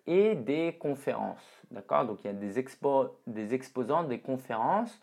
[0.08, 1.64] et des conférences.
[1.72, 2.06] D'accord?
[2.06, 5.00] Donc il y a des, exposants, des conférences.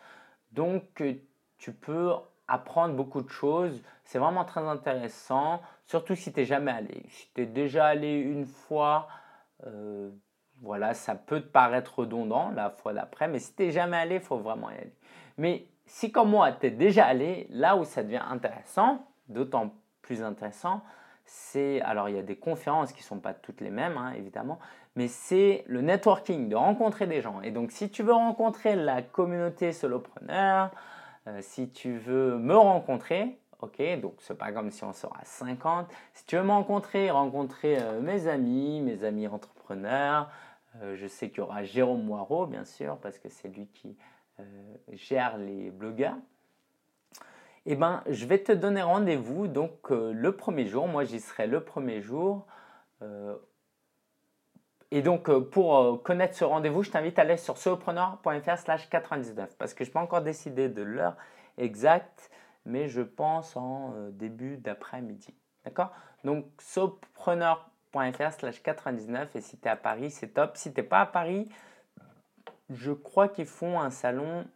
[0.52, 1.14] Donc euh,
[1.58, 2.12] tu peux
[2.48, 3.82] apprendre beaucoup de choses.
[4.04, 7.04] C'est vraiment très intéressant, surtout si tu n'es jamais allé.
[7.08, 9.08] Si tu es déjà allé une fois,
[9.66, 10.10] euh,
[10.60, 14.16] voilà, ça peut te paraître redondant la fois d'après, mais si tu n'es jamais allé,
[14.16, 14.94] il faut vraiment y aller.
[15.38, 19.85] Mais si comme moi, tu es déjà allé, là où ça devient intéressant, d'autant plus
[20.22, 20.82] intéressant,
[21.24, 24.58] c'est, alors il y a des conférences qui sont pas toutes les mêmes, hein, évidemment,
[24.94, 27.42] mais c'est le networking, de rencontrer des gens.
[27.42, 30.70] Et donc si tu veux rencontrer la communauté solopreneur,
[31.26, 35.88] euh, si tu veux me rencontrer, ok, donc c'est pas comme si on sera 50.
[36.14, 40.30] Si tu veux me rencontrer, rencontrer euh, mes amis, mes amis entrepreneurs,
[40.82, 43.96] euh, je sais qu'il y aura Jérôme Moirot, bien sûr, parce que c'est lui qui
[44.92, 46.18] gère les blogueurs.
[47.66, 50.86] Eh ben, je vais te donner rendez-vous donc le premier jour.
[50.86, 52.46] Moi, j'y serai le premier jour
[54.90, 58.88] et donc, euh, pour euh, connaître ce rendez-vous, je t'invite à aller sur solopreneur.fr slash
[58.88, 61.16] 99 parce que je n'ai pas encore décidé de l'heure
[61.58, 62.30] exacte,
[62.64, 65.34] mais je pense en euh, début d'après-midi.
[65.64, 65.92] D'accord?
[66.22, 70.56] Donc, solopreneur.fr slash 99 et si tu es à Paris, c'est top.
[70.56, 71.48] Si tu n'es pas à Paris,
[72.70, 74.46] je crois qu'ils font un salon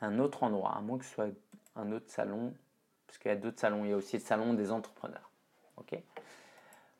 [0.00, 1.28] un autre endroit, à moins que ce soit
[1.76, 2.54] un autre salon,
[3.06, 3.84] parce qu'il y a d'autres salons.
[3.84, 5.30] Il y a aussi le salon des entrepreneurs.
[5.76, 5.98] OK?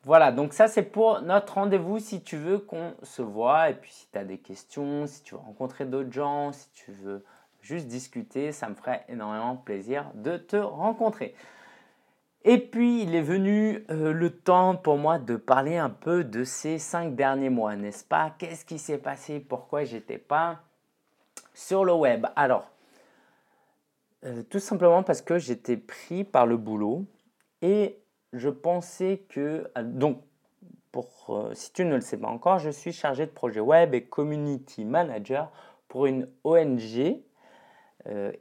[0.04, 3.92] Voilà, donc ça c'est pour notre rendez-vous si tu veux qu'on se voit et puis
[3.92, 7.22] si tu as des questions, si tu veux rencontrer d'autres gens, si tu veux
[7.60, 11.34] juste discuter, ça me ferait énormément plaisir de te rencontrer.
[12.44, 16.44] Et puis il est venu euh, le temps pour moi de parler un peu de
[16.44, 18.34] ces cinq derniers mois, n'est-ce pas?
[18.38, 19.38] Qu'est-ce qui s'est passé?
[19.38, 20.60] Pourquoi j'étais pas
[21.52, 22.26] sur le web?
[22.36, 22.70] Alors,
[24.26, 27.06] euh, tout simplement parce que j'étais pris par le boulot
[27.62, 27.98] et
[28.32, 29.70] je pensais que...
[29.78, 30.22] Euh, donc,
[31.30, 34.04] euh, si tu ne le sais pas encore, je suis chargé de projet web et
[34.04, 35.50] community manager
[35.88, 37.22] pour une ONG.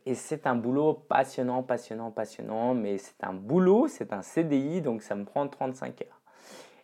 [0.05, 5.01] Et c'est un boulot passionnant, passionnant, passionnant, mais c'est un boulot, c'est un CDI, donc
[5.01, 6.21] ça me prend 35 heures.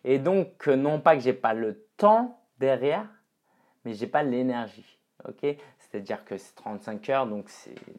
[0.04, 3.08] Et donc, non pas que j'ai pas le temps derrière,
[3.84, 4.98] mais j'ai pas l'énergie.
[5.26, 5.56] ok?
[5.96, 7.48] C'est-à-dire que c'est 35 heures, donc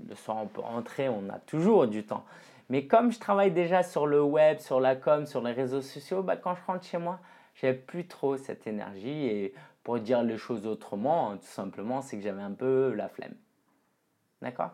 [0.08, 2.24] le soir on peut rentrer, on a toujours du temps.
[2.70, 6.22] Mais comme je travaille déjà sur le web, sur la com, sur les réseaux sociaux,
[6.22, 7.20] bah, quand je rentre chez moi,
[7.56, 9.26] j'avais plus trop cette énergie.
[9.26, 13.34] Et pour dire les choses autrement, tout simplement, c'est que j'avais un peu la flemme.
[14.44, 14.70] D'accord?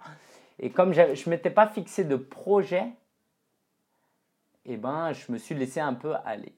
[0.59, 2.87] Et comme je ne m'étais pas fixé de projet,
[4.65, 6.51] eh ben, je me suis laissé un peu aller.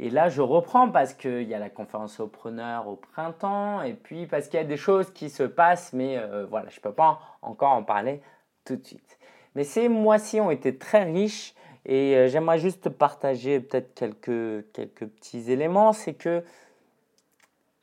[0.00, 3.94] Et là, je reprends parce qu'il y a la conférence aux preneurs au printemps, et
[3.94, 6.82] puis parce qu'il y a des choses qui se passent, mais euh, voilà, je ne
[6.82, 8.22] peux pas encore en parler
[8.64, 9.18] tout de suite.
[9.56, 11.52] Mais ces mois-ci ont été très riches
[11.84, 15.92] et euh, j'aimerais juste partager peut-être quelques, quelques petits éléments.
[15.92, 16.44] C'est que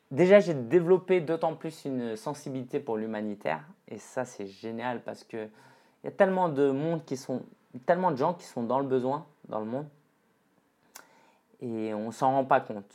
[0.09, 5.49] déjà, j'ai développé d'autant plus une sensibilité pour l'humanitaire et ça, c'est génial parce qu'il
[6.05, 7.43] y a tellement de monde qui sont,
[7.85, 9.87] tellement de gens qui sont dans le besoin dans le monde.
[11.65, 12.93] Et on s'en rend pas compte.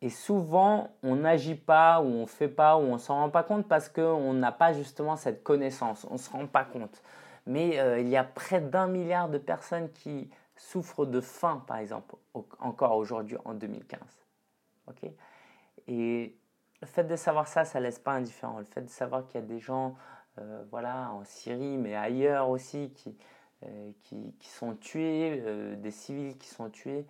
[0.00, 3.66] Et souvent, on n'agit pas ou on fait pas ou on s'en rend pas compte
[3.66, 7.02] parce qu'on n'a pas justement cette connaissance, on ne se rend pas compte.
[7.46, 11.78] Mais euh, il y a près d'un milliard de personnes qui souffrent de faim, par
[11.78, 12.16] exemple,
[12.58, 14.00] encore aujourd'hui en 2015.
[14.88, 15.10] ok?
[15.88, 16.36] Et
[16.80, 18.58] le fait de savoir ça, ça ne laisse pas indifférent.
[18.58, 19.96] Le fait de savoir qu'il y a des gens
[20.38, 23.16] euh, voilà, en Syrie, mais ailleurs aussi, qui,
[23.64, 25.42] euh, qui, qui, sont tués,
[25.78, 27.06] des civils qui sont tués,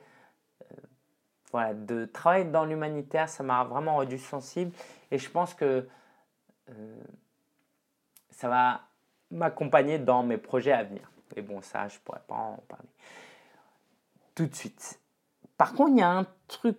[1.54, 4.72] voilà, de travailler dans l'humanitaire, ça m'a vraiment rendu sensible
[5.12, 5.86] et je pense que
[6.68, 7.04] euh,
[8.30, 8.80] ça va
[9.30, 11.08] m'accompagner dans mes projets à venir.
[11.36, 12.88] Mais bon, ça, je ne pourrais pas en parler
[14.34, 14.98] tout de suite.
[15.56, 16.76] Par contre, il y a un truc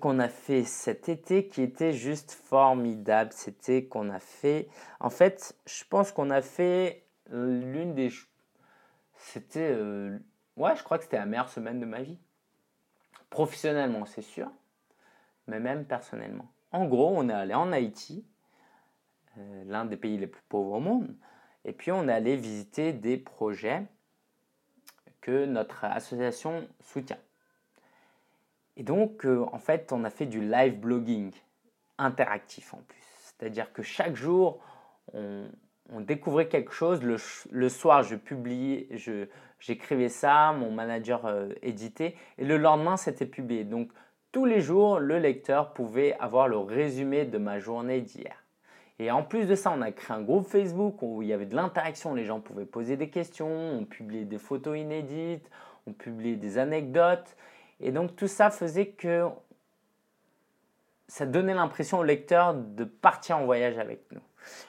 [0.00, 3.30] qu'on a fait cet été qui était juste formidable.
[3.32, 4.68] C'était qu'on a fait.
[4.98, 8.10] En fait, je pense qu'on a fait l'une des.
[9.14, 9.70] C'était.
[9.70, 10.18] Euh,
[10.56, 12.18] ouais, je crois que c'était la meilleure semaine de ma vie.
[13.30, 14.50] Professionnellement, c'est sûr,
[15.46, 16.48] mais même personnellement.
[16.72, 18.24] En gros, on est allé en Haïti,
[19.36, 21.14] euh, l'un des pays les plus pauvres au monde,
[21.64, 23.84] et puis on est allé visiter des projets
[25.20, 27.18] que notre association soutient.
[28.76, 31.32] Et donc, euh, en fait, on a fait du live blogging
[31.98, 33.02] interactif en plus.
[33.38, 34.60] C'est-à-dire que chaque jour,
[35.12, 37.02] on, découvrait quelque chose.
[37.02, 38.88] Le, soir, je publiais,
[39.58, 43.64] j'écrivais ça, mon manager euh, éditait, et le lendemain, c'était publié.
[43.64, 43.90] Donc,
[44.32, 48.44] tous les jours, le lecteur pouvait avoir le résumé de ma journée d'hier.
[48.98, 51.46] Et en plus de ça, on a créé un groupe Facebook où il y avait
[51.46, 52.14] de l'interaction.
[52.14, 55.48] Les gens pouvaient poser des questions, on publiait des photos inédites,
[55.86, 57.36] on publiait des anecdotes.
[57.80, 59.28] Et donc tout ça faisait que
[61.08, 64.20] ça donnait l'impression au lecteur de partir en voyage avec nous.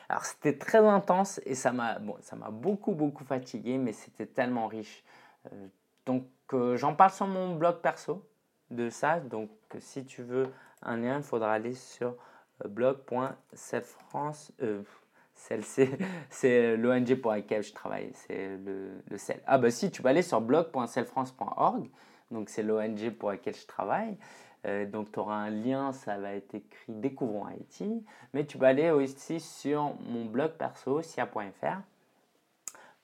[0.07, 2.17] Alors c'était très intense et ça m'a bon,
[2.51, 5.03] beaucoup beaucoup fatigué, mais c'était tellement riche.
[5.51, 5.67] Euh,
[6.05, 8.25] donc euh, j'en parle sur mon blog perso
[8.71, 9.19] de ça.
[9.19, 9.49] Donc
[9.79, 10.47] si tu veux
[10.81, 12.15] un lien, il faudra aller sur
[12.63, 14.53] euh, blog.selfrance.
[16.29, 19.17] c'est l'ONG pour laquelle je travaille, c'est le, le.
[19.45, 21.89] Ah bah si, tu peux aller sur blog.selfrance.org,
[22.29, 24.17] donc c'est l'ONG pour laquelle je travaille.
[24.65, 28.05] Euh, donc, tu auras un lien, ça va être écrit Découvrons Haïti.
[28.33, 31.79] Mais tu peux aller aussi sur mon blog perso, sia.fr,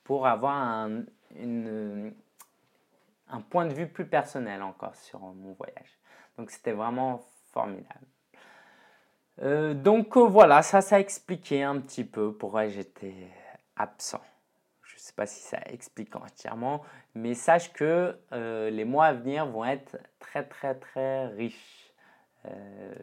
[0.04, 1.04] pour avoir un,
[3.50, 5.98] point de vue plus personnel encore sur mon voyage.
[6.36, 7.20] Donc, c'était vraiment
[7.52, 8.06] formidable.
[9.42, 13.14] Euh, donc euh, voilà, ça, ça a expliqué un petit peu pourquoi j'étais
[13.76, 14.22] absent
[15.16, 16.82] pas si ça explique entièrement,
[17.14, 21.92] mais sache que euh, les mois à venir vont être très très très riches.
[22.44, 22.94] Euh,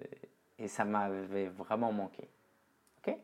[0.60, 2.30] et ça m'avait vraiment manqué.
[2.99, 3.17] Ok?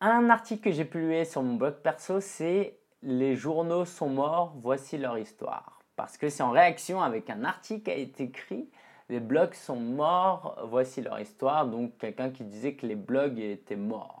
[0.00, 4.98] Un article que j'ai publié sur mon blog perso, c'est Les journaux sont morts, voici
[4.98, 5.80] leur histoire.
[5.96, 8.70] Parce que c'est en réaction avec un article qui a été écrit
[9.10, 11.66] Les blogs sont morts, voici leur histoire.
[11.66, 14.19] Donc quelqu'un qui disait que les blogs étaient morts.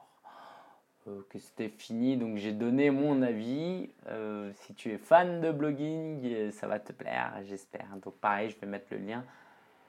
[1.10, 2.16] Euh, que c'était fini.
[2.16, 3.90] Donc j'ai donné mon avis.
[4.08, 7.86] Euh, si tu es fan de blogging, euh, ça va te plaire, j'espère.
[8.02, 9.24] Donc pareil, je vais mettre le lien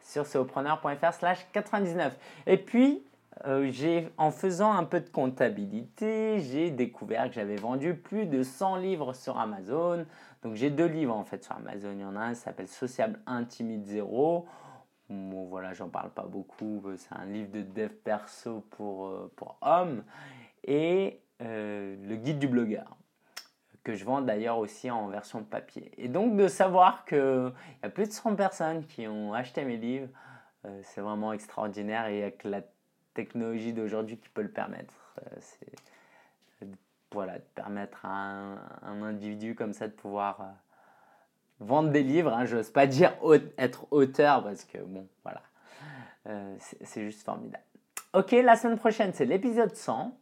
[0.01, 2.17] sur ceopreneur.fr slash 99.
[2.47, 3.03] Et puis,
[4.17, 9.13] en faisant un peu de comptabilité, j'ai découvert que j'avais vendu plus de 100 livres
[9.13, 10.05] sur Amazon.
[10.43, 11.91] Donc j'ai deux livres en fait sur Amazon.
[11.93, 14.45] Il y en a un qui s'appelle Sociable Intimide Zéro.
[15.09, 16.83] Bon, voilà, j'en parle pas beaucoup.
[16.97, 20.03] C'est un livre de dev perso pour, pour hommes
[20.63, 22.97] et euh, le guide du blogueur
[23.83, 25.91] que je vends d'ailleurs aussi en version papier.
[25.97, 29.77] Et donc de savoir qu'il y a plus de 100 personnes qui ont acheté mes
[29.77, 30.07] livres,
[30.65, 32.61] euh, c'est vraiment extraordinaire et avec la
[33.15, 34.93] technologie d'aujourd'hui qui peut le permettre.
[35.23, 36.67] Euh, c'est
[37.13, 40.53] voilà, de permettre à un, individu comme ça de pouvoir
[41.59, 42.31] vendre des livres.
[42.31, 42.45] Hein.
[42.45, 43.13] Je n'ose pas dire
[43.57, 45.41] être auteur parce que bon, voilà,
[46.69, 47.63] c'est juste formidable.
[48.13, 50.20] Ok, la semaine prochaine c'est l'épisode 100.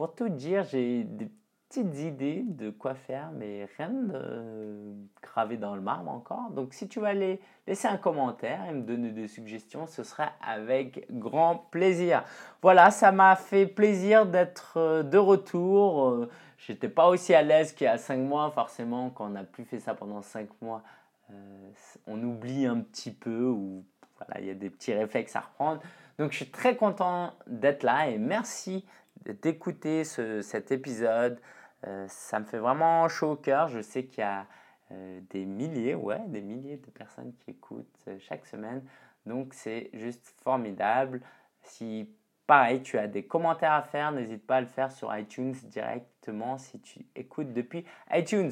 [0.00, 1.28] Pour tout dire, j'ai des
[1.68, 6.48] petites idées de quoi faire, mais rien de gravé dans le marbre encore.
[6.52, 10.30] Donc si tu vas aller laisser un commentaire et me donner des suggestions, ce sera
[10.40, 12.24] avec grand plaisir.
[12.62, 16.08] Voilà, ça m'a fait plaisir d'être euh, de retour.
[16.08, 19.44] Euh, j'étais pas aussi à l'aise qu'il y a 5 mois, forcément, quand on n'a
[19.44, 20.82] plus fait ça pendant 5 mois.
[21.30, 21.70] Euh,
[22.06, 23.84] on oublie un petit peu ou
[24.16, 25.82] voilà, il y a des petits réflexes à reprendre.
[26.18, 28.86] Donc je suis très content d'être là et merci
[29.24, 31.38] d'écouter cet épisode.
[31.86, 33.68] Euh, ça me fait vraiment chaud au cœur.
[33.68, 34.46] Je sais qu'il y a
[34.92, 38.82] euh, des milliers, ouais, des milliers de personnes qui écoutent euh, chaque semaine.
[39.26, 41.20] Donc c'est juste formidable.
[41.62, 42.08] Si
[42.46, 46.58] pareil, tu as des commentaires à faire, n'hésite pas à le faire sur iTunes directement
[46.58, 48.50] si tu écoutes depuis iTunes.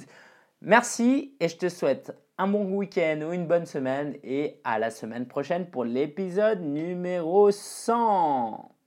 [0.61, 4.91] Merci et je te souhaite un bon week-end ou une bonne semaine et à la
[4.91, 8.71] semaine prochaine pour l'épisode numéro 100.